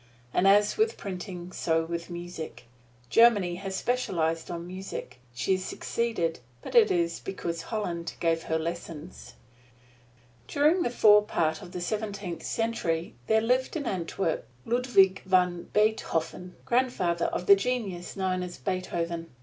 And 0.33 0.47
as 0.47 0.77
with 0.77 0.97
printing, 0.97 1.51
so 1.51 1.85
with 1.85 2.09
music. 2.09 2.65
Germany 3.11 3.57
has 3.57 3.75
specialized 3.75 4.49
on 4.49 4.65
music. 4.65 5.19
She 5.35 5.51
has 5.51 5.63
succeeded, 5.63 6.39
but 6.63 6.73
it 6.73 6.89
is 6.89 7.19
because 7.19 7.61
Holland 7.69 8.15
gave 8.19 8.41
her 8.41 8.57
lessons. 8.57 9.35
During 10.47 10.81
the 10.81 10.89
fore 10.89 11.21
part 11.21 11.61
of 11.61 11.71
the 11.71 11.81
Seventeenth 11.81 12.41
Century, 12.41 13.13
there 13.27 13.41
lived 13.41 13.75
in 13.75 13.85
Antwerp, 13.85 14.47
Ludvig 14.65 15.21
van 15.23 15.69
Biethofen, 15.71 16.53
grandfather 16.65 17.25
of 17.25 17.45
the 17.45 17.55
genius 17.55 18.15
known 18.15 18.41
as 18.41 18.57
Beethoven. 18.57 19.29